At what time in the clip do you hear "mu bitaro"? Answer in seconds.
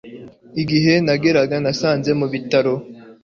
2.19-2.73